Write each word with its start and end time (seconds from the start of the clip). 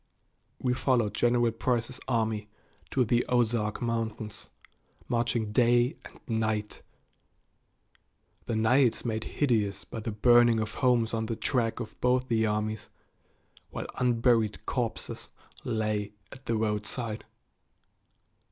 We 0.57 0.73
followed 0.73 1.13
General 1.13 1.51
Price's 1.51 1.99
army 2.07 2.49
to 2.89 3.05
the 3.05 3.23
Ozark 3.27 3.83
Mountains, 3.83 4.49
marching 5.07 5.51
day 5.51 5.95
and 6.03 6.19
night 6.27 6.81
the 8.47 8.55
nights 8.55 9.05
made 9.05 9.25
hideous 9.25 9.83
by 9.85 9.99
the 9.99 10.09
burning 10.11 10.59
of 10.59 10.73
homes 10.73 11.13
on 11.13 11.27
the 11.27 11.35
track 11.35 11.79
of 11.79 12.01
both 12.01 12.29
the 12.29 12.47
armies, 12.47 12.89
while 13.69 13.85
unburied 13.99 14.65
corpses 14.65 15.29
lay 15.63 16.13
at 16.31 16.47
the 16.47 16.55
roadside. 16.57 17.23